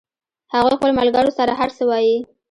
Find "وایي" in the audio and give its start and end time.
1.89-2.17